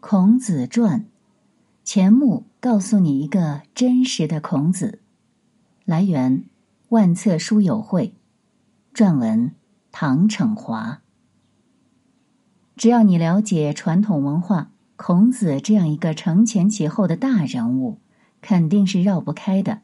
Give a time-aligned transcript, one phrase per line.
[0.00, 1.04] 孔子传，
[1.84, 5.00] 钱穆告诉你一个真实的孔子。
[5.84, 6.44] 来源：
[6.88, 8.14] 万册书友会，
[8.94, 9.52] 撰文：
[9.92, 11.02] 唐惩华。
[12.76, 17.98] 只要你了解传统文化，孔子这样一个承前启后的大人物，
[18.40, 19.82] 肯定是绕不开的。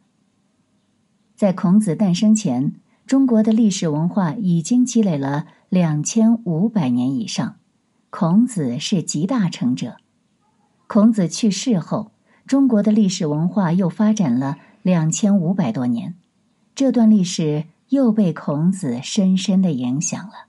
[1.37, 2.73] 在孔子诞生前，
[3.07, 7.57] 中国的历史文化已经积累了两千五百年以上，
[8.09, 9.99] 孔子是集大成者。
[10.89, 12.13] 孔子去世后，
[12.47, 16.15] 中国的历史文化又发展了两千五百多年，
[16.77, 20.47] 这段历史又被孔子深深的影响了。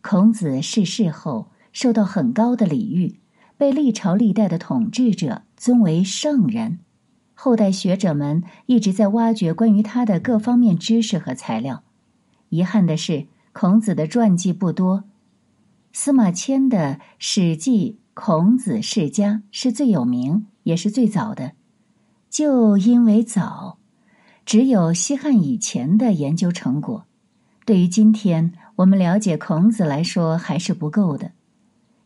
[0.00, 3.18] 孔子逝世后，受到很高的礼遇，
[3.56, 6.78] 被历朝历代的统治者尊为圣人。
[7.34, 11.82] 后代学者们一直在挖掘关于他的各方面知识和材料。
[12.50, 15.02] 遗憾的是，孔子的传记不多。
[15.92, 17.98] 司马迁的《史记》。
[18.20, 21.52] 孔子世家是最有名，也是最早的。
[22.28, 23.78] 就因为早，
[24.44, 27.04] 只有西汉以前的研究成果，
[27.64, 31.30] 对于今天我们了解孔子来说还是不够的。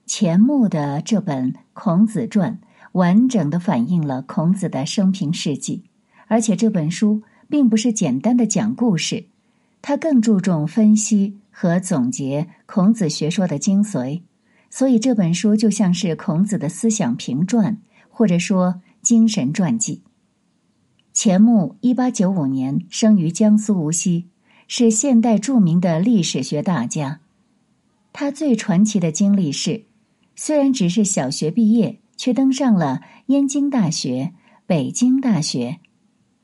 [0.05, 2.61] 钱穆的这本《孔子传》
[2.92, 5.83] 完整的反映了孔子的生平事迹，
[6.27, 9.25] 而且这本书并不是简单的讲故事，
[9.81, 14.20] 它更注重分析和总结孔子学说的精髓。
[14.75, 17.77] 所以这本书就像是孔子的思想评传，
[18.09, 20.03] 或者说精神传记。
[21.12, 24.31] 钱穆一八九五年生于江苏无锡，
[24.67, 27.20] 是现代著名的历史学大家。
[28.14, 29.84] 他最传奇的经历是，
[30.34, 34.33] 虽然只是小学毕业，却登上了燕京大学、
[34.67, 35.81] 北京大学、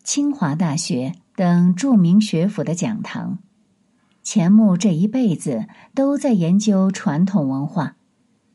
[0.05, 3.39] 清华大学等著名学府的讲堂。
[4.23, 7.95] 钱穆这一辈子都在研究传统文化。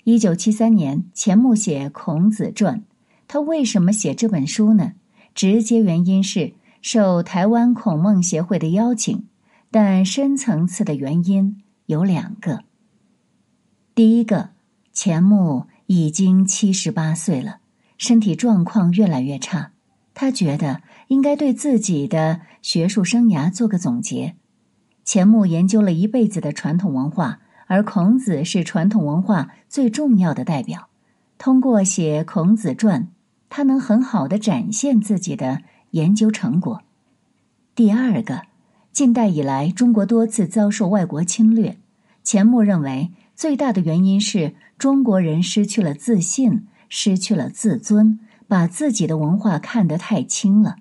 [0.06, 2.80] 一九七三年，钱穆写《孔子传》，
[3.26, 4.96] 他为什么写这本书呢？
[5.34, 9.25] 直接原因是受台湾孔孟协会的邀请，
[9.72, 12.66] 但深层次的原因有两个。
[13.96, 14.50] 第一个，
[14.91, 17.59] 钱穆已经七十八岁了，
[17.97, 19.72] 身体状况越来越差，
[20.14, 24.35] 他觉得应该对自己的学术生涯做个总结。
[25.06, 27.40] 钱穆研究了一辈子的传统文化。
[27.68, 30.90] 而孔子是传统文化最重要的代表，
[31.38, 33.03] 通过写《孔子传》，
[33.50, 36.81] 他能很好的展现自己的研究成果。
[37.75, 38.44] 第二个，
[38.91, 41.78] 近代以来，中国多次遭受外国侵略，
[42.23, 50.75] 钱穆认为最大的原因是中国人失去了自信，失去了自尊，把自己的文化看得太轻了。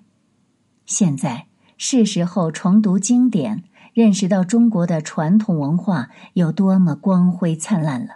[0.85, 3.63] 现在是时候重读经典。
[3.93, 8.07] 认识到中国的传统文化有多么光辉灿烂了。《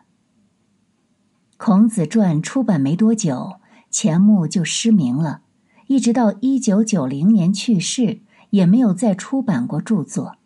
[1.57, 3.57] 孔子传》出版没多久，
[3.89, 5.41] 钱穆就失明了，
[5.87, 8.21] 一直到一九九零年去世，
[8.51, 10.37] 也没有再出版过著作。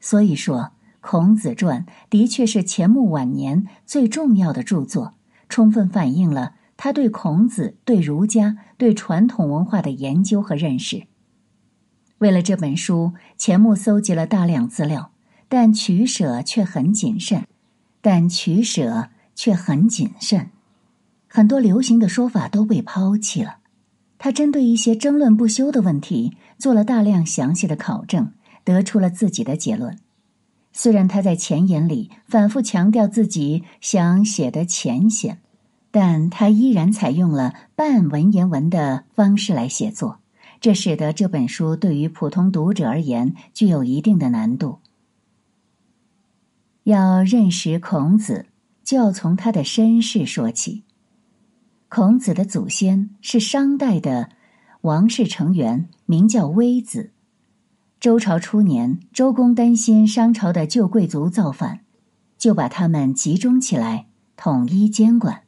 [0.00, 0.58] 所以说，
[1.00, 5.14] 《孔子传》的确是钱穆晚年最重要的著作，
[5.48, 11.07] 充分反映了他对孔子、对儒家、对传统文化的研究和认识。
[12.18, 15.10] 为了这本书，钱穆搜集了大量资料，
[15.48, 17.44] 但取舍却很谨慎。
[18.00, 20.50] 但取舍却很谨慎，
[21.26, 23.56] 很多流行的说法都被抛弃了。
[24.18, 29.98] 他针对一些争论不休的问题做了大量详细的考证，得出了自己的结论。
[30.72, 35.38] 虽然他在前言里反复强调自己想写的浅显，
[35.90, 40.20] 但他依然采用了半文言文的方式来写作。
[40.60, 44.78] 这使得这本书对于普通读者而言具有一定的难度。
[46.84, 48.46] 要认识孔子，
[48.82, 50.84] 就要从他的身世说起。
[51.88, 54.30] 孔子的祖先是商代的
[54.82, 57.10] 王室成员，名叫微子。
[58.00, 61.80] 周朝初年，周公担心商朝的旧贵族造反，
[62.36, 65.42] 就把他们集中起来，统一监管，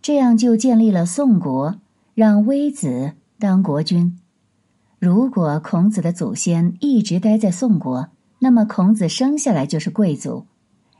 [0.00, 1.80] 这样就建立了宋国，
[2.14, 4.19] 让微子当国君。
[5.00, 8.10] 如果孔子的祖先一直待在宋国，
[8.40, 10.44] 那么孔子生下来就是贵族。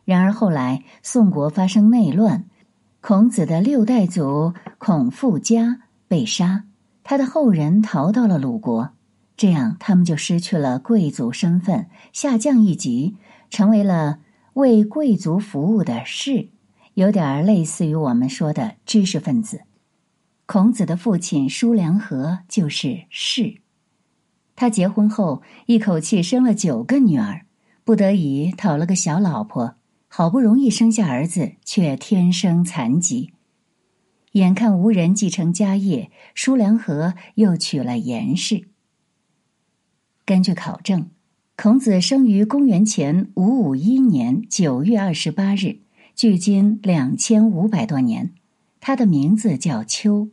[0.06, 2.46] 然而后来宋国发生内乱，
[3.02, 6.64] 孔子的六代祖孔父家被杀，
[7.04, 8.92] 他的后人逃到了鲁国，
[9.36, 13.16] 这样他们就失去了贵族身份，下降一级，
[13.50, 14.20] 成为了
[14.54, 16.48] 为贵族服务的士，
[16.94, 19.60] 有点类似于我们说的知识分子。
[20.46, 23.59] 孔子的父亲叔良和就是士。
[24.60, 27.46] 他结婚后一口气生了九个女儿，
[27.82, 29.76] 不得已讨了个小老婆，
[30.06, 33.32] 好不容易生下儿子，却天生残疾。
[34.32, 38.68] 眼看无人继承家业，叔良和又娶了严氏。
[40.26, 41.08] 根据考证，
[41.56, 45.78] 孔子生于公元前五五一年九月二十八日，
[46.14, 48.34] 距今两千五百多年。
[48.78, 50.28] 他的名字叫丘。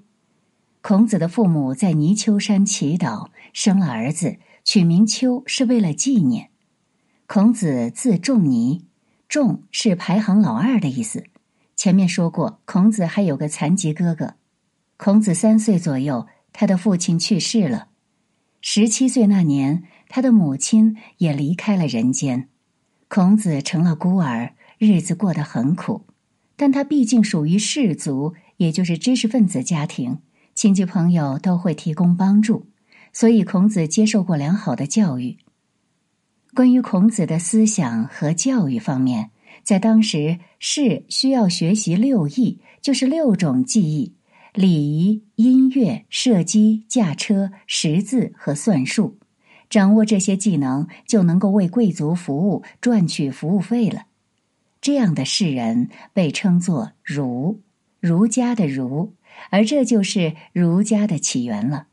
[0.87, 6.49] 孔子的父母在泥丘山祈祷，生了儿子，取名丘，是为了纪念。
[7.25, 8.85] 孔子字仲尼，
[9.27, 11.25] 仲是排行老二的意思。
[11.75, 14.35] 前面说过，孔子还有个残疾哥哥。
[14.95, 17.89] 孔子三岁左右，他的父亲去世了。
[18.61, 22.47] 十七岁那年，他的母亲也离开了人间，
[23.09, 26.05] 孔子成了孤儿，日子过得很苦。
[26.55, 30.19] 但他毕竟属于士族，也就是知识分子家庭。
[30.57, 32.65] 亲戚朋友都会提供帮助，
[33.13, 35.37] 所以孔子接受过良好的教育。
[36.55, 39.29] 关于孔子的思想和教育方面，
[39.61, 44.15] 在当时是需要学习六艺，就是六种技艺：
[44.51, 49.19] 礼仪、音乐、射击、驾车、识字和算术。
[49.69, 54.05] 掌握这些技能，就能够为贵族服务，赚取服务费了。
[54.81, 57.61] 这样的士人被称作儒，
[57.99, 59.13] 儒家的儒。
[59.49, 61.87] 而这就是儒家的起源了。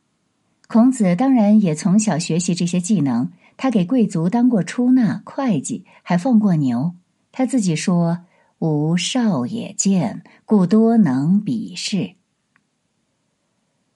[0.67, 6.95] 孔子当然也从小学习这些技能，他给贵族当过出纳、会计，还放过牛。
[7.31, 8.25] 他自己说
[8.61, 12.15] ：“吾少也见，故多能鄙视。”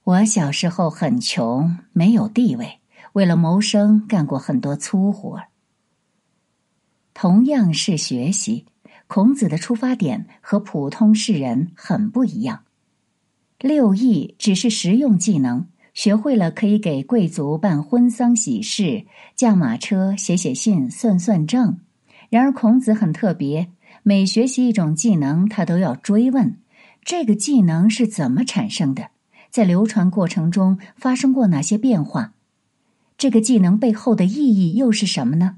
[0.04, 2.80] 我小时候很穷，没有地位，
[3.12, 5.42] 为了谋生，干过很多粗活。
[7.14, 8.66] 同样是学习，
[9.06, 12.64] 孔子的出发点和普通士人很不一样。
[13.60, 21.80] 六艺只是实用技能，学会了可以给贵族办婚丧喜事、驾马车、写写信、算算账。
[22.30, 23.68] 然而孔子很特别，
[24.04, 26.56] 每学习一种技能，他都要追问：
[27.04, 29.10] 这个技能是怎么产生的？
[29.50, 32.34] 在流传过程中发生过哪些变化？
[33.16, 35.56] 这个技能背后的意义又是什么呢？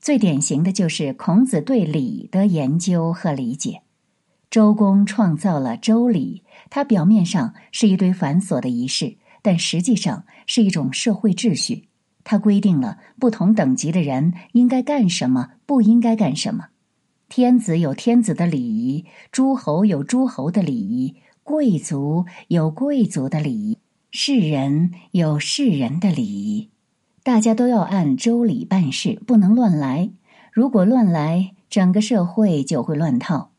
[0.00, 3.82] 最典型的就是孔子对礼的研究和理解。
[4.54, 11.88] 周公创造了周礼，它表面上是一堆繁琐的仪式，但实际上是一种社会秩序。
[12.22, 16.68] 它规定了不同等级的人应该干什么，不应该干什么。
[17.28, 23.78] 天子有天子的礼仪，诸侯有诸侯的礼仪，贵族有贵族的礼仪，
[24.12, 26.70] 世人有世人的礼仪。
[27.24, 30.12] 大家都要按周礼办事，不能乱来。
[30.52, 33.50] 如果乱来，整个社会就会乱套。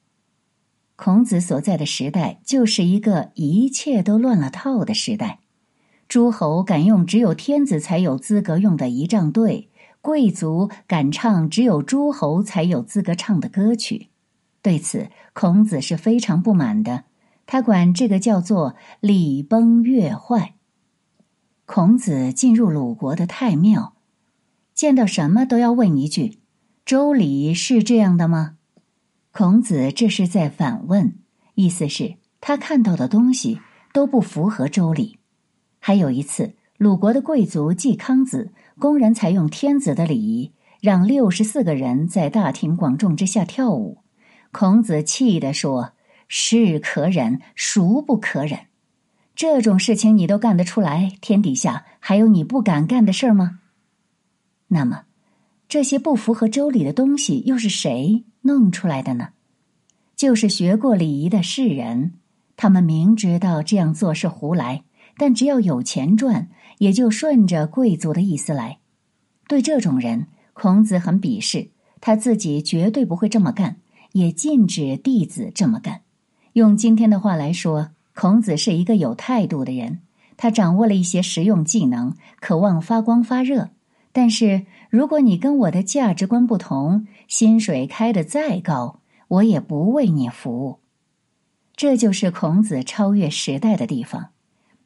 [0.96, 5.40] 孔子所在的时代就是一个一切都乱了套的时代，
[6.08, 9.70] 诸侯敢用只有天子才有资格用的仪仗队，
[10.02, 14.08] 贵族敢唱只有诸侯才有资格唱的歌曲。
[14.62, 17.04] 对此，孔子是非常不满的，
[17.46, 20.56] 他管这个叫做“礼崩乐坏”。
[21.68, 23.94] 孔子进入鲁国的太庙，
[24.74, 26.40] 见到什么都要问一句
[26.86, 28.58] ：“周礼是这样的吗？”
[29.38, 31.20] 孔子这是在反问，
[31.56, 33.60] 意思是，他看到的东西
[33.92, 35.20] 都不符合周礼。
[35.78, 43.98] 还有一次，鲁国的贵族季康子公然采用天子的礼仪，让六十四个人在大庭广众之下跳舞。
[44.54, 45.92] 孔子气地说
[46.30, 48.68] ：“是可忍，孰不可忍？
[49.36, 53.60] 这种事情你都干得出来，天底下还有你不敢干的事儿吗？
[54.70, 55.04] 那么，
[55.68, 59.30] 这些不符合周礼的东西又是谁？”弄出来的呢，
[60.16, 62.14] 就是学过礼仪的士人。
[62.56, 64.84] 他们明知道这样做是胡来，
[65.18, 68.78] 但只要有钱赚，也就顺着贵族的意思来。
[69.48, 71.70] 对这种人，孔子很鄙视，
[72.00, 73.78] 他自己绝对不会这么干，
[74.14, 76.02] 也禁止弟子这么干。
[76.54, 80.00] 用今天的话来说，孔子是一个有态度的人，
[80.38, 83.72] 他掌握了一些实用技能，渴望发光发热。
[84.18, 90.80] 但是，如果你跟我的价值观不同，薪水开的再高，我也不为你服务。
[91.76, 94.30] 这就是孔子超越时代的地方。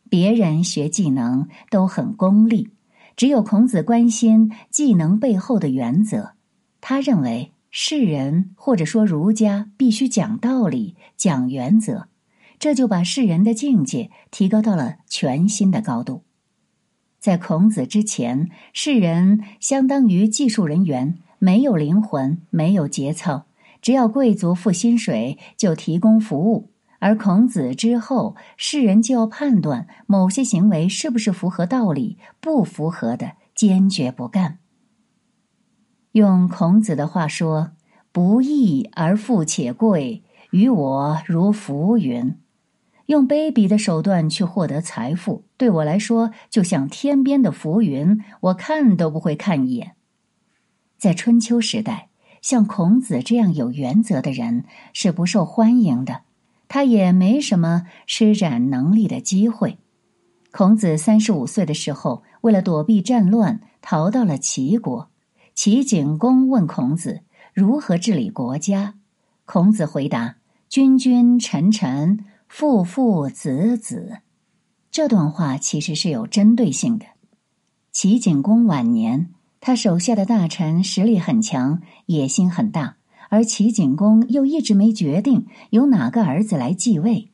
[0.09, 2.71] 别人学技能都很功利，
[3.15, 6.31] 只有孔子关心技能背后的原则。
[6.81, 12.07] 他认为世人或者说儒家必须讲道理、讲原则，
[12.57, 16.23] 这就把世人的境界提高到了全新的高度。
[17.29, 23.45] 在孔子之前，世人相当于技术人员，没有灵魂，没有节操，
[23.83, 26.71] 只要贵族付薪水就提供服务。
[26.97, 34.57] 而孔子之后，世人就要判断某些行为是不是符合道理，不符合的坚决不干。
[36.13, 37.73] 用孔子的话说
[38.11, 42.35] ：“不义而富且贵，于我如浮云。”
[43.09, 49.93] 用卑鄙的手段去获得财富，对我来说就像天边的浮云，我看都不会看一眼。
[50.95, 52.09] 在春秋时代，
[52.43, 56.21] 像孔子这样有原则的人是不受欢迎的，
[56.67, 59.79] 他也没什么施展能力的机会。
[60.51, 65.09] 孔子三十五岁的时候，为了躲避战乱，逃到了齐国。
[65.55, 67.21] 齐景公问孔子
[67.55, 68.93] 如何治理国家，
[69.45, 70.35] 孔子回答
[70.69, 74.17] ：“君君臣臣。”父父子子，
[74.89, 77.05] 这段话其实是有针对性的。
[77.91, 79.29] 齐景公晚年，
[79.61, 82.97] 他手下的大臣实力很强，野心很大，
[83.29, 87.29] 而齐景公又一直没决定由哪个儿子来继位。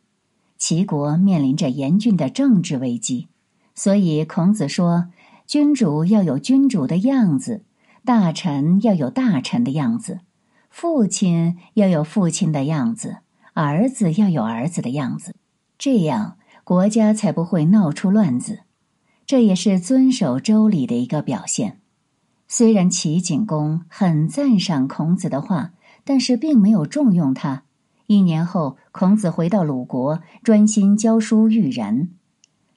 [0.57, 3.29] 齐国面临着严峻的政治危机，
[3.74, 5.07] 所以孔子说
[5.48, 7.63] ：“君主要有君主的样子，
[8.03, 10.19] 大臣要有大臣的样子，
[10.69, 13.19] 父亲要有父亲的样子。”
[13.55, 15.33] 儿子要有儿子的样子，
[15.77, 18.63] 这样国家才不会闹出乱子。
[19.25, 21.79] 这也是遵守周礼的一个表现。
[22.50, 25.71] 虽然齐景公很赞赏孔子的话，
[26.03, 27.63] 但是并没有重用他。
[28.07, 32.09] 一年后，孔子回到鲁国，专心教书育人。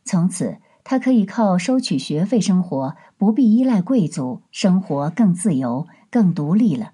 [0.05, 6.93] 从此，他可以靠收取学费生活，不必依赖贵族，生活更自由、更独立了。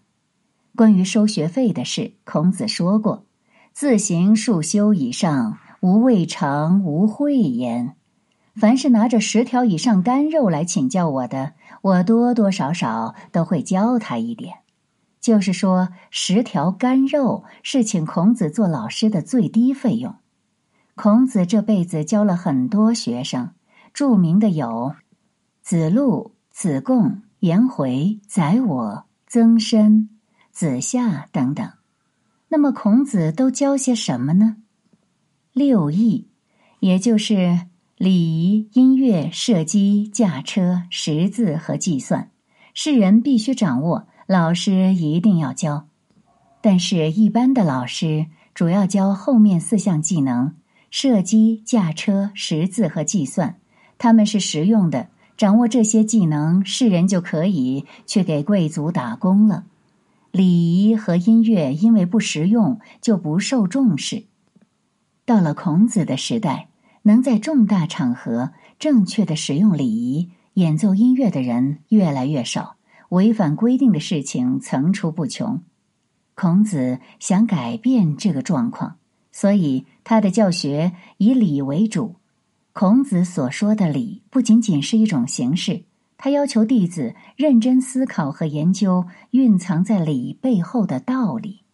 [0.74, 3.26] 关于收学费的事，孔子说过。
[3.74, 7.96] 自行数修以上，无未尝无会焉。
[8.54, 14.58] 凡是拿着十条以上干肉来请教我的，我多多少少都会教他一点。
[15.20, 20.14] 就是说，十条干肉是请孔子做老师的最低费用。
[20.94, 23.50] 孔子这辈子教了很多学生，
[23.92, 24.94] 著名的有
[25.62, 30.08] 子路、子贡、颜回、宰我、曾参、
[30.52, 31.68] 子夏等等。
[32.54, 34.58] 那么孔子都教些什么呢？
[35.52, 36.28] 六艺，
[36.78, 37.62] 也就是
[37.96, 42.30] 礼仪、音乐、射击、驾车、识字和计算，
[42.72, 45.88] 是人必须掌握，老师一定要教。
[46.60, 50.54] 但是，一般的老师主要教后面四项技能：
[50.92, 53.56] 射击、驾车、识字和计算。
[53.98, 59.64] 他们是实用的，掌握这些技能，世人就可以去给贵族打工了。
[60.34, 64.24] 礼仪和音乐因为不实用，就不受重视。
[65.24, 66.70] 到了孔子的时代，
[67.02, 68.50] 能在重大场合
[68.80, 72.78] 正确的使用礼仪、演奏音乐的人越来越少，
[73.10, 75.62] 违反规定的事情层出不穷。
[76.34, 78.96] 孔子想改变这个状况，
[79.30, 82.16] 所以他的教学以礼为主。
[82.72, 85.84] 孔子所说的礼，不仅仅是一种形式。
[86.24, 91.64] 他要求弟子认真思考和研究蕴藏在礼背后的道理，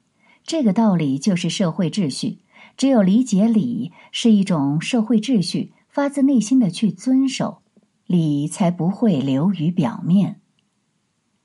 [0.42, 2.40] 这个道理就是社会秩序。
[2.76, 7.62] 只有理解礼是一种社会秩序，发自内心的去遵守，
[8.08, 10.40] 礼才不会流于表面。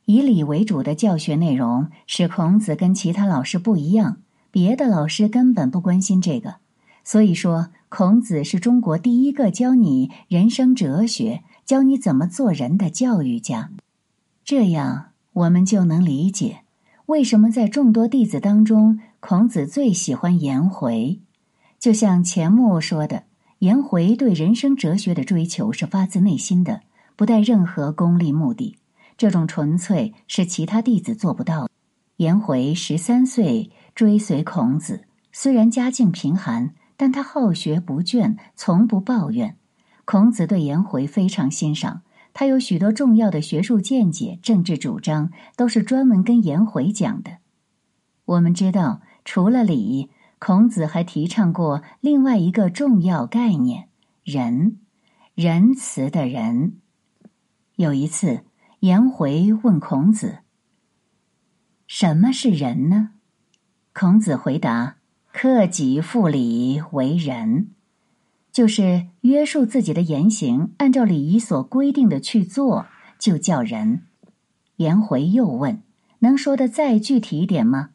[0.05, 6.55] 以礼为主的教学内容使孔子跟其他老师不一样，别的老师根本不关心这个。
[7.03, 11.43] 所以说，孔子是中国第一个教你人生哲学。
[11.65, 13.71] 教你怎么做人的教育家，
[14.43, 16.59] 这样我们就能理解
[17.07, 21.19] 为什么在众多弟子当中，孔子最喜欢颜回。
[21.79, 23.23] 就像钱穆说的，
[23.59, 26.81] 颜回对人生哲学的追求是发自内心的，
[27.15, 28.77] 不带任何功利目的。
[29.17, 31.67] 这种纯粹是其他弟子做不到。
[32.17, 39.57] 颜回十三岁追随孔子，虽然家境贫寒，但他好学不倦，从不抱怨。
[40.05, 42.01] 孔子对颜回非常欣赏，
[42.33, 47.37] 他有许多重要的学术见解、政治主张，都是专门跟颜回讲的。
[48.25, 53.89] 我们知道，除了礼，孔子还提倡过另外一个重要概念——
[54.23, 54.79] 仁，
[55.33, 56.77] 仁慈的仁。
[57.75, 58.45] 有一次，
[58.79, 60.39] 颜回问孔子
[61.87, 63.11] ：“什么是仁呢？”
[63.93, 64.97] 孔子回答
[65.33, 67.69] ：“克己复礼为仁。”
[68.55, 72.85] 就是约束自己的言行，按照礼仪所规定的去做，
[73.19, 74.03] 就叫人。
[74.77, 75.83] 颜回又问
[76.19, 77.89] ：“能说的再具体一点吗？”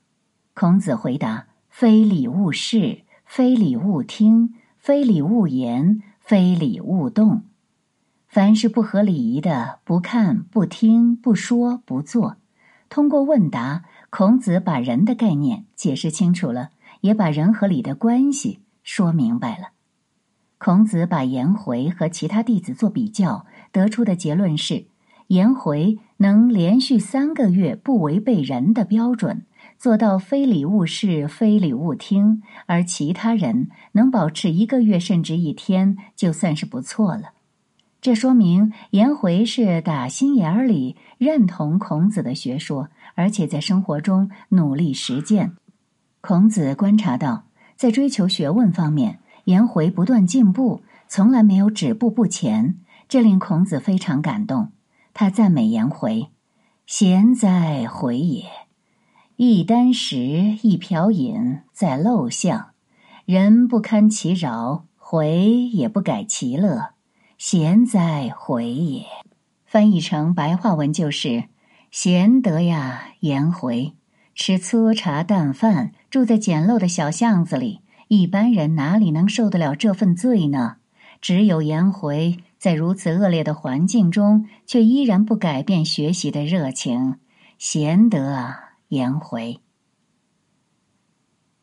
[0.52, 7.45] 孔子回答：“非礼勿视，非礼勿听，非礼勿言，非礼勿动。
[8.29, 12.37] 凡是不合礼仪的，不看、不听、不说、不做。”
[12.90, 16.69] 通过问答，孔子把人的概念解释清楚了，
[17.00, 19.69] 也把人和礼的关系说明白了。
[20.62, 24.85] 孔子把颜回和其他弟子做比较，得出的结论是：
[25.29, 29.47] 颜回能连续三个月不违背人的标准，
[29.79, 37.31] 做到非礼勿视、非礼勿听，而其他人能保持一个月甚至一天，就算是不错了。
[38.02, 45.52] 这说明颜回是打心眼儿里认同孔子的学说，而且在生活中努力实践。
[46.21, 47.45] 孔子观察到，
[47.76, 52.78] 在追求学问方面，颜回不断进步，从来没有止步不前，
[53.09, 54.71] 这令孔子非常感动。
[55.12, 56.28] 他赞美颜回
[56.87, 58.45] ：“贤哉，回也！
[59.35, 62.71] 一箪食，一瓢饮，在陋巷，
[63.25, 66.90] 人不堪其扰，回也不改其乐。”
[67.37, 69.04] 贤哉，回也！
[69.66, 71.47] 翻译成白话文就是
[71.90, 73.95] ：“贤德呀，颜回！
[74.33, 77.80] 吃粗茶淡饭，住在简陋的小巷子里，
[78.12, 80.79] 一般人哪里能受得了这份罪呢？
[81.21, 87.21] 只有颜回在如此恶劣的环境中，却依然不改变学习的热情。
[87.57, 89.61] 贤德啊，颜回！”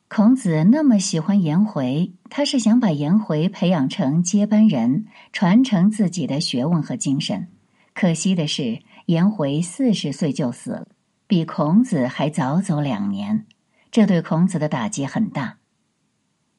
[0.08, 7.50] 孔子那么喜欢颜回，他是想把颜回培养成接班人，传承自己的学问和精神。
[7.94, 10.88] 可惜的是，颜回四十岁就死了，
[11.28, 13.46] 比孔子还早走两年，
[13.92, 15.58] 这对孔子的打击很大。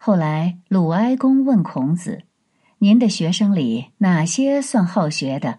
[0.00, 2.23] 后来，鲁哀公问孔子
[2.78, 5.59] ：“您的学生里哪些算好学的？”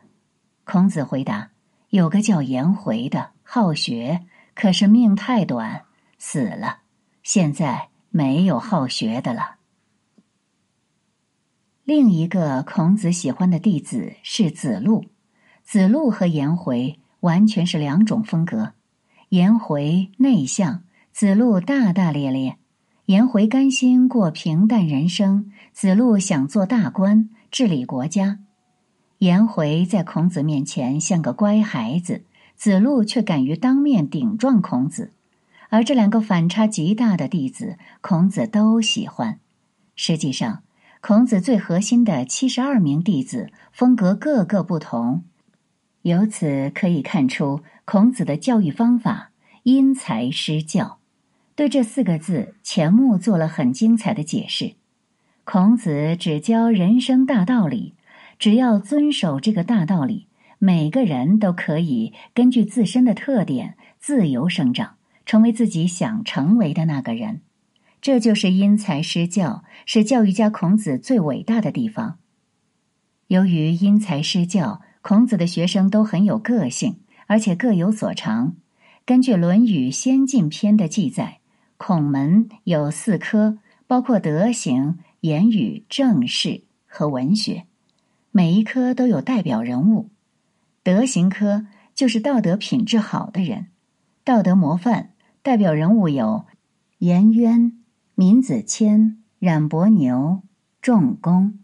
[0.64, 1.52] 孔子回答
[1.92, 5.84] ：“有个叫颜回的，好学，可是命太短，
[6.18, 6.80] 死了。”
[7.22, 9.58] 现在没有好学的了。
[11.84, 15.06] 另一个孔子喜欢的弟子是子路，
[15.64, 18.74] 子路和颜回完全是两种风格。
[19.30, 22.59] 颜回内向，子路大大咧咧。
[23.10, 28.38] 颜回甘心过平淡人生，子路想做大官，治理国家。
[29.18, 32.22] 颜回在孔子面前像个乖孩子，
[32.56, 35.12] 子路却敢于当面顶撞孔子。
[35.70, 39.40] 而这两个反差极大的弟子，孔子都喜欢。
[39.96, 40.62] 实际上，
[41.02, 45.24] 孔子最核心的七十二名弟子风格各个不同，
[46.04, 49.32] 由此可以看出孔子的教育方法
[49.66, 50.98] “因材施教”。
[51.60, 54.76] 对这四个字，钱穆做了很精彩的解释。
[55.44, 57.96] 孔子只教人生大道理，
[58.38, 64.96] 只要遵守这个大道理，每个人都可以根据自身的特点自由生长。
[65.26, 67.42] 成为自己想成为的那个人，
[68.00, 72.20] 这就是因材施教，是教育家孔子最伟大的地方。
[73.28, 78.56] 由于因材施教，孔子的学生都很有个性，而且各有所长。
[79.06, 81.39] 根据《论语先进篇》的记载，
[81.80, 87.66] 孔门有四科，包括德行、言语、政事和文学，
[88.32, 90.10] 每一科都有代表人物。
[90.84, 93.68] 德行科就是道德品质好的人，
[94.26, 95.12] 道德模范。
[95.42, 96.46] 代表人物有
[96.98, 97.80] 颜渊、
[98.16, 100.44] 闵子骞、冉伯牛、
[100.82, 101.60] 仲弓。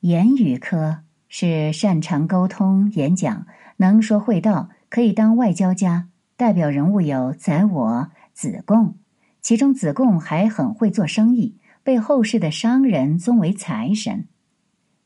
[0.00, 6.08] 言语科是擅长沟通、演讲，能说会道，可以当外交家。
[6.36, 8.96] 代表人物有宰我、子贡，
[9.42, 14.28] 其中子贡还很会做生意，被后世的商人尊为财神。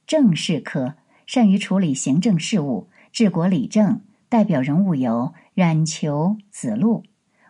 [0.07, 0.95] 政事科
[1.27, 7.03] 善于处理行政事务、治国理政，代表人物有冉求、子路。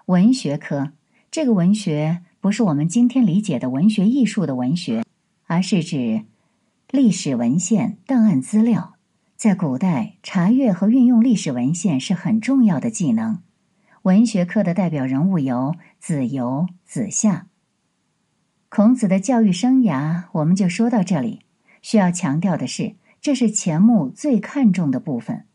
[0.07, 0.93] 文学科，
[1.31, 5.03] 这个文学不是我们今天理解的文学艺术的文学，
[5.47, 6.23] 而是指
[6.91, 8.95] 历史文献、档案资料。
[9.35, 13.41] 在古代，查阅和运用历史文献是很重要的技能。
[14.07, 17.49] 文学课的代表人物有子游、子夏。
[18.69, 21.41] 孔子的教育生涯，我们就说到这里。
[21.83, 25.47] 需要强调的是，这是钱穆最看重的部分。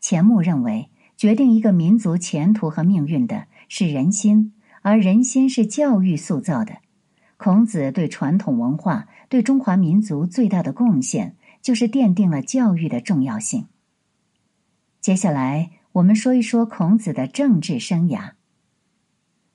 [0.00, 3.46] 钱穆认为，决定一个民族前途和命运的。
[3.68, 6.78] 是人心，而人心是教育塑造的。
[7.36, 13.68] 孔子对传统文化、对中华民族最大的贡献，就是奠定了教育的重要性。
[15.00, 18.32] 接下来，我们说一说孔子的政治生涯。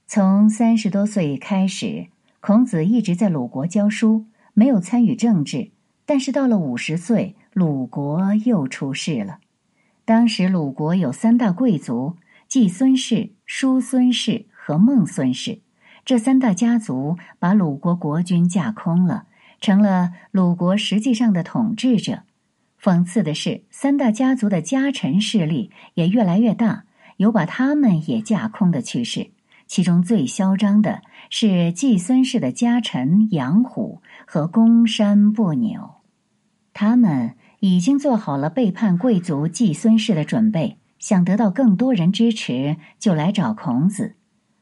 [0.05, 2.07] 从三十多岁开始，
[2.39, 5.71] 孔子一直在鲁国教书，没有参与政治。
[6.05, 9.39] 但是到了五十岁，鲁国又出事了。
[10.03, 12.17] 当时鲁国有三大贵族。
[12.47, 15.61] 季孙氏、叔孙氏和孟孙氏
[16.05, 19.25] 这三大家族把鲁国国君架空了，
[19.59, 22.21] 成了鲁国实际上的统治者。
[22.85, 26.83] 讽刺的是，三大家族的家臣势力也越来越大，
[27.17, 29.31] 有把他们也架空的趋势。
[29.65, 35.95] 其中最嚣张的是季孙氏的家臣杨虎和公山不扭，
[36.73, 40.77] 他们已经做好了背叛贵族季孙氏的准备。
[40.99, 44.15] 想得到更多人支持，就来找孔子。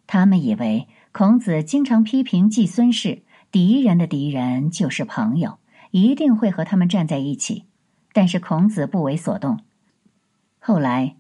[0.07, 5.59] 他们以为孔子经常批评季孙氏，敌人的敌人就是朋友，
[5.91, 7.65] 一定会和他们站在一起。
[8.13, 9.60] 但是孔子不为所动。
[10.60, 11.15] 后来，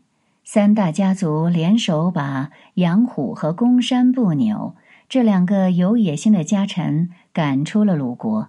[0.45, 4.75] 三大家族联手把杨虎和公山不扭
[5.09, 8.47] 这两个有野心的家臣赶出了鲁国。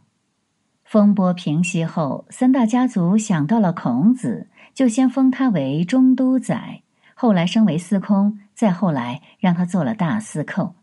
[0.85, 6.83] 风波平息后，三大家族想到了孔子，就先封他为中都宰，
[7.15, 10.75] 后来升为司空，再后来让他做了大司寇。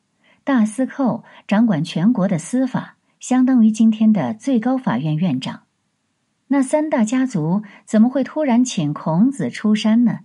[0.43, 5.62] 大司寇掌管全国的司法，相当于今天的最高法院院长。
[6.54, 10.20] 那三大家族怎么会突然请孔子出山呢？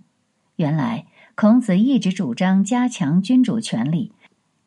[0.57, 4.11] 原来孔子一直主张加强君主权力，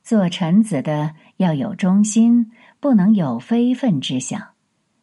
[0.03, 4.53] 做臣子的要有忠心，不能有非分之想。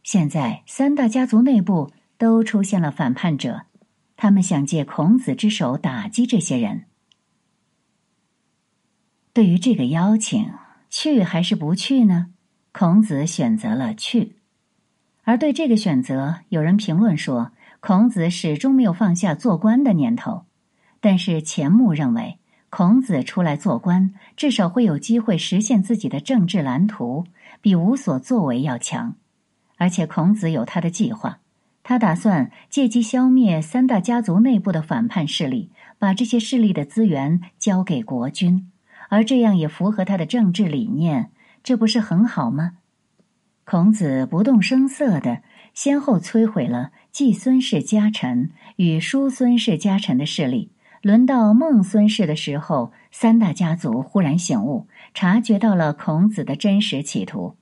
[0.01, 3.67] 现在三大家族内部都出现了反叛者，
[4.15, 6.85] 他们想借孔子之手打击这些人。
[9.31, 10.51] 对于这个邀请，
[10.89, 12.31] 去还是不去呢？
[12.71, 14.36] 孔子选择了去。
[15.27, 20.45] 而对这个选择，有人评论说，孔子始终没有放下做官的念头。
[21.01, 27.25] 但是钱穆认为，孔子出来做官，至少会有机会实现自己的政治蓝图，
[27.59, 29.15] 比无所作为要强。
[29.75, 31.39] 而且孔子有他的计划，
[31.83, 38.71] 他打算借机消灭三大家族内部的反叛势力，把这些势力的资源交给国君，
[39.09, 41.31] 而这样也符合他的政治理念，
[41.65, 42.77] 这不是很好吗？
[43.69, 45.41] 孔子不动声色的
[45.73, 57.57] 先后摧毁了季孙氏家臣与叔孙氏家臣的势力，轮到孟孙氏的时候，三大家族忽然醒悟，察觉到了孔子的真实企图，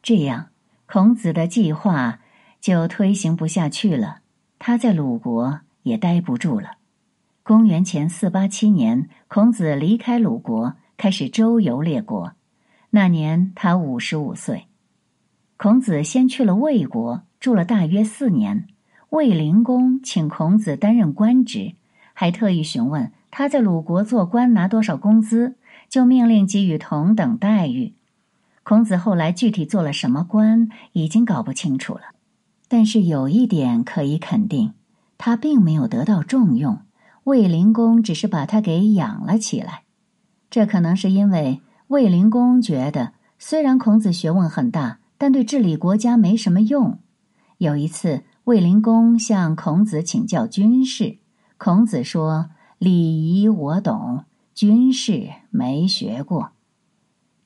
[0.00, 0.50] 这样。
[0.86, 2.20] 孔子的计划
[2.60, 4.18] 就推行不下去了，
[4.60, 6.76] 他在鲁国也待不住了。
[7.42, 12.34] 公元前四八七年，孔子离开鲁国，开始周游列国。
[12.90, 14.68] 那年他五十五岁。
[15.56, 18.66] 孔子先去了魏国，住了大约四年。
[19.10, 21.74] 魏灵公请孔子担任官职，
[22.12, 25.54] 还特意询问他在鲁国做官拿多少工资，
[25.88, 27.94] 就命令给予同等待遇。
[28.64, 32.00] 孔子后来具体做了什么官，已经搞不清楚了。
[32.66, 34.72] 但是有一点可以肯定，
[35.16, 36.80] 他并没有得到重用。
[37.22, 39.82] 卫灵公只是把他给养了起来。
[40.50, 46.98] 这可能是因为卫灵公觉得，虽然孔子学问很大，但对治理国家没什么用。
[47.58, 51.18] 有一次，卫灵公向孔子请教军事，
[51.56, 54.24] 孔子说：“礼仪我懂，
[54.54, 56.50] 军事没学过。”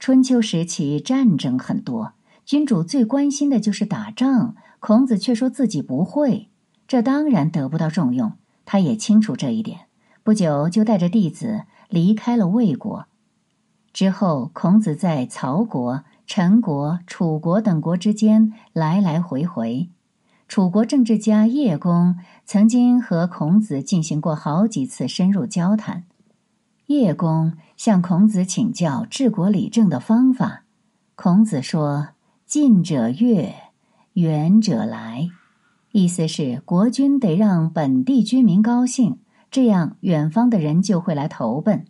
[0.00, 4.56] 春秋时期战争很多，君主最关心的就是打仗。
[4.80, 6.50] 孔子却说自己不会，
[6.86, 8.32] 这当然得不到重用。
[8.64, 9.86] 他也清楚这一点，
[10.22, 13.06] 不久就带着弟子离开了魏国。
[13.92, 19.88] 之后，孔子在曹国、陈国、楚国等国之间来来回回。
[20.46, 26.04] 楚国政治家叶公曾经和孔子进行过好几次深入交谈。
[26.88, 30.64] 叶公向孔子请教治国理政的方法，
[31.14, 32.08] 孔子说
[32.44, 33.54] ：“近者悦，
[34.12, 35.30] 远者来。”
[35.92, 39.18] 意思是国君得让本地居民高兴，
[39.50, 41.86] 这样远方的人就会来投奔。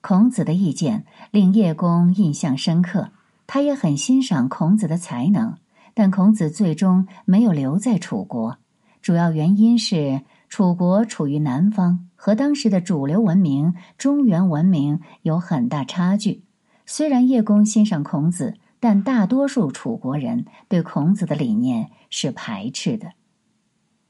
[0.00, 3.10] 孔子的意见令叶公印象深刻，
[3.48, 5.56] 他也很欣赏孔子的才能，
[5.92, 8.58] 但孔子最终没有留在楚国，
[9.02, 10.20] 主要原因是。
[10.50, 16.42] 楚国处于南方，和当时的主流文明中原文明有很大差距。
[16.86, 23.12] 虽然叶公欣赏孔子，但大多数楚国人对孔子的理念是排斥的。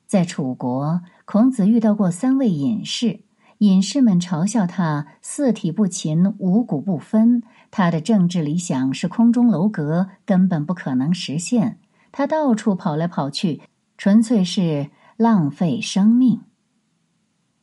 [0.06, 3.18] 在楚国，孔子遇到过三位隐士，
[3.58, 7.42] 隐士们嘲笑他四体不勤，五谷不分。
[7.70, 11.78] 他的政治理想是空中楼阁，根本不可能实现。
[12.12, 13.62] 他到处跑来跑去，
[13.96, 14.90] 纯粹是。
[15.18, 16.42] 浪费生命，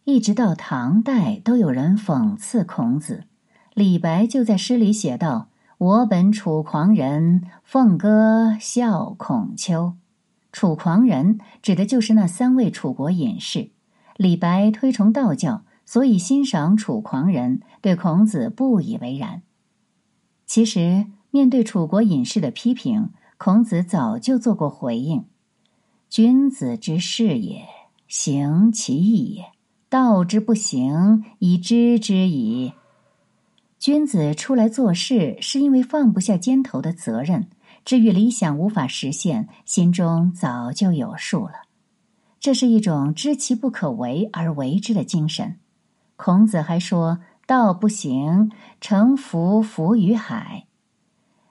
[0.03, 3.23] 一直到唐代都有人讽刺孔子。
[3.73, 5.47] 李白就在诗里写道
[5.79, 9.93] ：“我本楚狂人，凤歌笑孔丘。”
[10.51, 13.69] 楚狂人指的就是那三位楚国隐士。
[14.17, 19.43] 李白推崇道教，所以欣赏楚狂人，对孔子不以为然。
[20.45, 25.25] 其实，面对楚国隐士的批评，孔子早就做过回应。
[26.09, 27.65] 君子之事也，
[28.07, 29.43] 行其义也；
[29.89, 32.73] 道之不行，以知之矣。
[33.79, 37.47] 君子出来做事，是因为放不下肩头的责任。
[37.83, 41.53] 至于理想无法实现，心中早就有数了。
[42.39, 45.57] 这是一种知其不可为而为之的精神。
[46.15, 50.65] 孔子还说：“道不行，乘浮浮于海。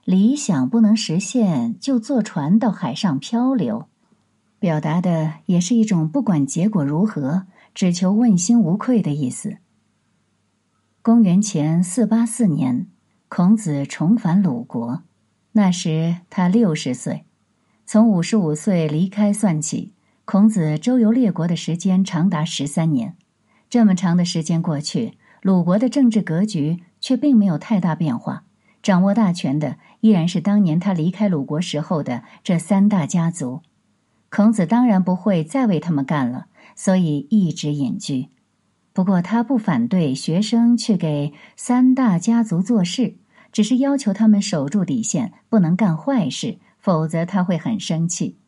[0.04, 3.87] 理想不能实现，就坐船到海上漂流。
[4.59, 9.59] 表达的也是一种不管结果如何，只求问心无愧的意思。
[11.00, 12.88] 公元前四八四年，
[13.28, 15.02] 孔子重返鲁国，
[15.52, 17.24] 那时他六十岁。
[17.87, 19.92] 从五十五岁离开算起，
[20.24, 23.16] 孔子周游列国的时间长达十三年。
[23.68, 28.44] 这么长的时间过去，鲁国的政治格局却并没有太大变化，
[28.83, 33.61] 掌握大权的依然是当年他离开鲁国时候的这三大家族。
[34.30, 38.30] 孔子当然不会再为他们干了，所以一直隐居。
[38.94, 43.16] 不过他不反对学生去给三大家族做事，
[43.52, 46.57] 只是要求他们守住底线，不能干坏事。
[46.78, 48.38] 否则他会很生气，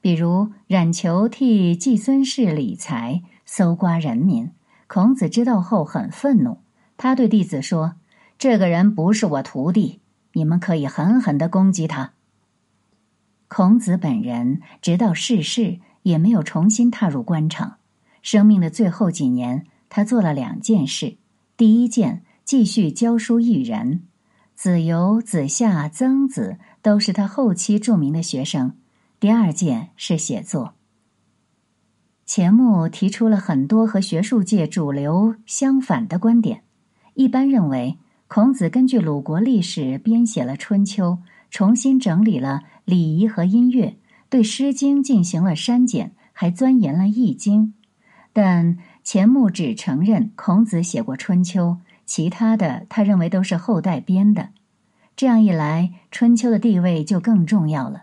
[0.00, 4.50] 比如冉求替季孙氏理财，搜刮人民。
[4.86, 6.58] 孔子知道后很愤怒，
[6.96, 7.96] 他对弟子说
[8.38, 10.00] ：“这个人不是我徒弟，
[10.32, 12.12] 你们可以狠狠的攻击他。”
[13.48, 17.76] 孔子本人直到逝世也没有重新踏入官场。
[18.22, 21.16] 生命的最后几年，他做了两件事：
[21.56, 24.02] 第一件，继续教书育人。
[24.54, 28.74] 子游、子夏、曾子都是他后期著名的学生。
[29.20, 30.75] 第二件是写作。
[32.26, 36.62] 钱穆提出了很多和学术界主流相反的观点。
[37.14, 41.12] 一般认为，孔子根据鲁国历史编写了《春秋》，
[41.50, 43.96] 重新整理了礼仪和音乐，
[44.28, 47.66] 对《诗经》进行了删减，还钻研了《易经》。
[48.32, 51.78] 但钱穆只承认孔子写过《春秋》。
[52.04, 54.50] 其他的，他认为都是后代编的。
[55.16, 57.98] 这样一来，《春秋》的地位就更重要了。《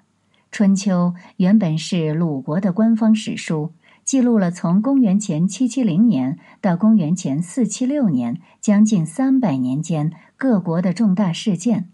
[0.51, 3.71] 春秋》原本是鲁国的官方史书，
[4.03, 11.89] 记录了从公元前七七零年到公元前四七六年将近三百年间各国的重大事件。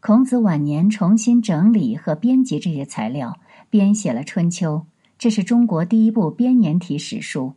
[0.00, 3.38] 孔子晚年重新整理和编辑这些材料，
[3.70, 4.76] 编写了《春秋》，
[5.18, 7.54] 这是中国第一部编年体史书。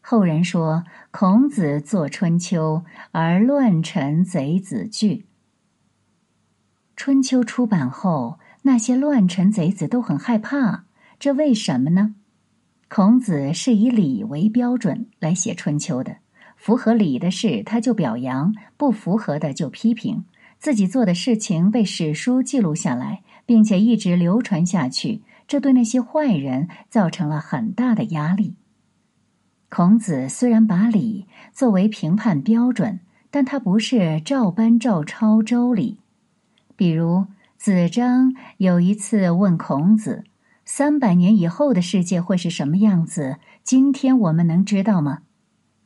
[0.00, 2.82] 后人说，孔子作《春秋》，
[3.12, 5.14] 而乱臣贼子惧。
[6.94, 10.84] 《春秋》出版后，那些乱臣贼子都很害怕，
[11.18, 12.14] 这为什么呢？
[12.96, 16.18] 孔子是以礼为标准来写《春秋》的，
[16.54, 20.24] 符合礼的事他就表扬，不符合的就批评。
[20.60, 28.54] 自己做的事情被史书记录下来，并且一直流传下去，这对那些坏人造成了很大的压力。
[29.68, 33.00] 孔子虽然把礼作为评判标准，
[33.32, 35.98] 但他不是照搬照抄周礼。
[36.76, 37.26] 比如
[37.56, 40.22] 子张有一次问孔子
[40.64, 43.38] ：“三百年以后的世界会是什么样子？
[43.62, 45.20] 今天我们能知道吗？”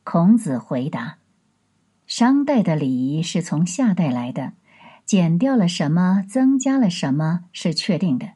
[0.03, 1.17] 孔子回答
[2.07, 4.53] ：“商代的礼仪是从夏代来的，
[5.05, 8.29] 减掉了什么，增加了什么是确定的；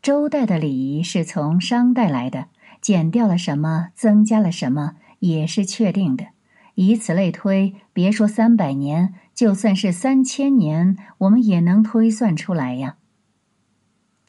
[0.00, 2.46] 周代的礼仪是从商代来的。”
[2.82, 6.26] 减掉了什么，增加了什么，也是确定的。
[6.74, 12.96] 以此类推，别说三百年，就算是三千年，我们也能推算出来呀。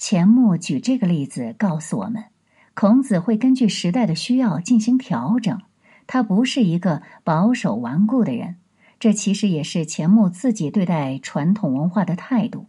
[0.05, 2.25] 钱穆举这个例子告诉我们，
[2.73, 5.61] 孔子会根据时代的需要进行调整，
[6.07, 8.57] 他不是一个保守顽固的人。
[8.99, 12.65] 这其实也是钱穆自己对待传统文化的态度。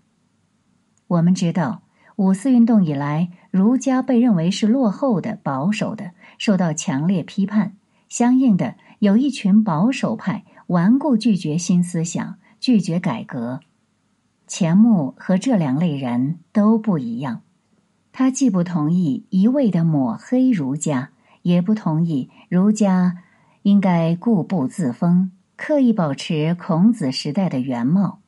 [1.09, 1.83] 我们知道。
[2.15, 7.75] 五四运动以来，儒家被认为是落后的、保守的，受到强烈批判。
[8.09, 13.59] 相应的，有一群保守派顽固拒绝新思想，拒绝改革。
[14.47, 17.43] 钱穆和这两类人都不一样，
[18.13, 21.11] 他既不同意一味的抹黑儒家，
[21.43, 23.19] 也不同意儒家
[23.63, 28.21] 应该固步自封，刻意保持孔子时代的原貌。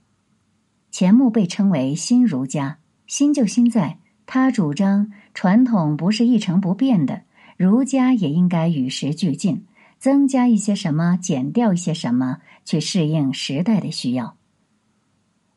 [0.90, 2.78] 钱穆被称为新儒家。
[3.06, 7.22] 新就新在，他主张传统不是一成不变的，
[7.56, 9.64] 儒家也应该与时俱进，
[9.98, 14.36] 增加一些什么，减掉一些什么，去适应时代的需要。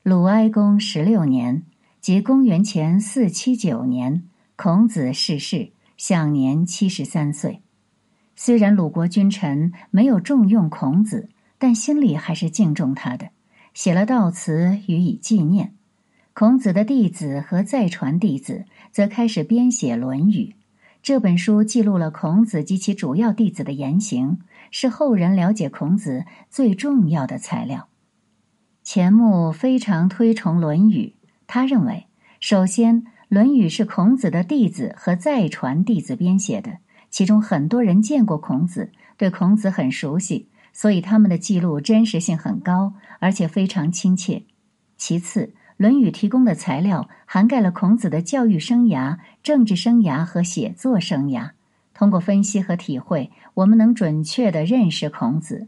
[0.02, 1.64] 鲁哀公十六年，
[2.00, 4.24] 即公元前四七九年，
[4.56, 7.62] 孔子逝世，享年七十三岁。
[8.34, 13.32] 虽然鲁国君臣没有重用孔子，但心里还是敬重他的，
[13.74, 15.76] 写了悼词予以纪念。
[16.34, 20.46] 孔子的弟子和再传弟子则开始编写《论语》
[21.04, 24.40] 这本书，记录了孔子及其主要弟子的言行，
[24.72, 27.89] 是后人了解孔子最重要的材料。
[28.92, 31.14] 钱穆非常推崇《论语》，
[31.46, 32.08] 他认为，
[32.40, 36.80] 首先，《论语》是孔子的弟子和再传弟子编写的，
[37.12, 44.42] 其中很多人见过孔子，对孔子很熟悉，所以他们的记录真实性很高，而且非常亲切。
[44.98, 45.42] 其次，
[45.78, 51.52] 《论语》提供的材料涵盖了孔子的教育生涯、政治生涯和写作生涯。
[51.94, 55.68] 通过分析和体会，我们能准确的认识孔子。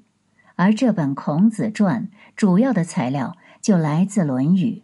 [0.61, 2.03] 而这本《孔子传》
[2.35, 4.75] 主要的材料就来自《论语》。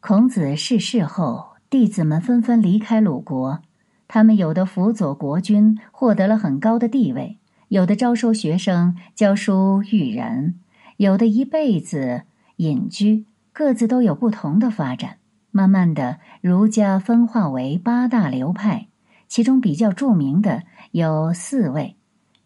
[0.00, 3.60] 孔子逝世后，弟子们纷纷离开鲁国，
[4.08, 7.38] 他们有的辅佐国君，获得了很高的地位。
[7.68, 10.58] 有的招收学生教书育人，
[10.96, 12.22] 有的一辈子
[12.56, 15.18] 隐居，各自都有不同的发展。
[15.52, 18.88] 慢慢的，儒家分化为八大流派，
[19.28, 21.94] 其中比较著名的有四位。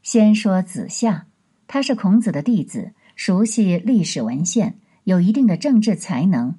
[0.02, 1.24] 先说子夏，
[1.72, 6.54] 他是孔子的弟子，熟悉历史文献，有一定的政治才能。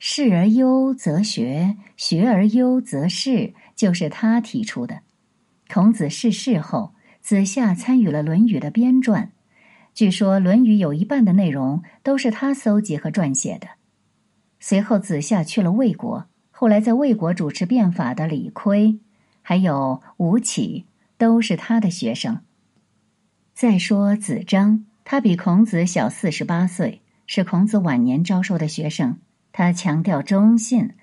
[0.00, 5.02] 事而优则学，学而优则仕，就是他提出的。
[5.72, 6.92] 孔子逝世后。
[7.20, 9.28] 子夏参与了《论语》的编撰，
[9.94, 13.68] 据说《论语》有一半的内容都是他搜集和撰写的。
[14.58, 18.98] 随后，子夏去了魏国，后来在魏国主持变法的李悝，
[19.42, 20.86] 还有吴起，
[21.16, 22.40] 都是他的学生。
[23.60, 29.18] 再说子张，他比孔子小四十八岁，是孔子晚年招收的学生。
[29.52, 30.94] 他强调忠信，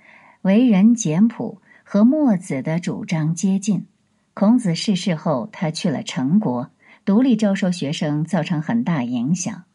[0.42, 3.86] 为人简朴，和墨子的主张接近。
[4.34, 6.72] 孔子逝世后，他去了陈国，
[7.06, 9.66] 独立招收学生，造成很大影响。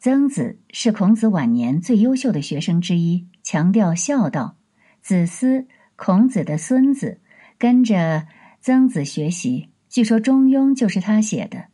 [0.00, 4.56] 曾子是孔子晚年最优秀的学生之一，强调孝道。
[5.00, 7.20] 子思，孔子的孙子，
[7.56, 8.26] 跟着
[8.60, 11.66] 曾子学习，据说《中庸》就是他写的。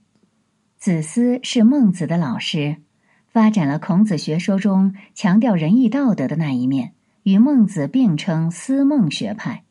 [0.78, 2.76] 子思是孟子的老师，
[3.26, 6.92] 发展了孔子学说中强调仁义道德的那一面，
[7.24, 9.64] 与孟子并称思孟学派。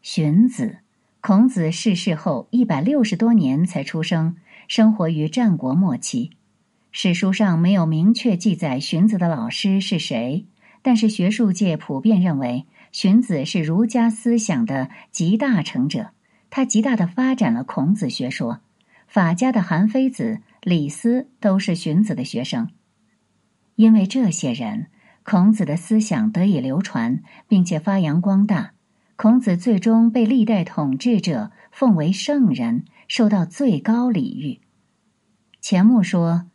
[0.00, 0.78] 荀子，
[1.20, 6.30] 孔子逝世后一百六十多年才出生，生活于战国末期。
[6.90, 10.46] 史书上没有明确记载荀子的老师是谁，
[10.82, 16.10] 但是学术界普遍认为荀子是儒家思想的集大成者，
[16.54, 18.60] 他极大的发展了孔子学说。
[19.06, 22.68] 法家的韩非子、李斯都是荀子的学生，
[23.76, 24.86] 因为这些人，
[25.22, 28.72] 孔子的思想得以流传，并且发扬光大。
[29.16, 34.60] 孔子最终被历代统治者奉为圣人，受到最高礼遇。
[35.60, 36.46] 钱穆说，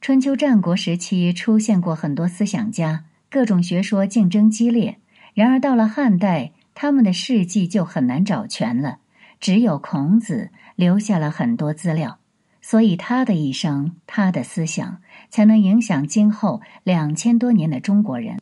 [0.00, 4.98] 春秋战国时期出现过很多思想家，各种学说竞争激烈。
[5.34, 8.98] 然而到了汉代，他们的事迹就很难找全了，
[9.42, 12.18] 只有孔子留下了很多资料，
[12.62, 18.38] 所以他的一生，他的思想，才能影响今后两千多年的中国人，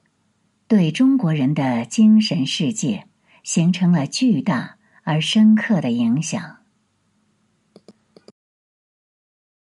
[0.69, 3.07] 对中国人的精神世界。
[3.43, 6.59] 形成了巨大而深刻的影响。